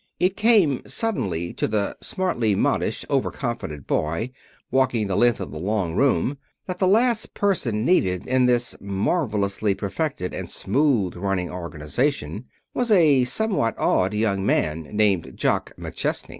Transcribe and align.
It 0.19 0.35
came 0.35 0.81
suddenly 0.87 1.53
to 1.53 1.67
the 1.67 1.95
smartly 2.01 2.55
modish, 2.55 3.05
overconfident 3.07 3.85
boy 3.85 4.31
walking 4.71 5.05
the 5.05 5.15
length 5.15 5.39
of 5.39 5.51
the 5.51 5.59
long 5.59 5.93
room 5.93 6.39
that 6.65 6.79
the 6.79 6.87
last 6.87 7.35
person 7.35 7.85
needed 7.85 8.25
in 8.25 8.47
this 8.47 8.75
marvelously 8.81 9.75
perfected 9.75 10.33
and 10.33 10.49
smooth 10.49 11.15
running 11.15 11.51
organization 11.51 12.45
was 12.73 12.91
a 12.91 13.25
somewhat 13.25 13.77
awed 13.77 14.15
young 14.15 14.43
man 14.43 14.89
named 14.91 15.33
Jock 15.35 15.71
McChesney. 15.77 16.29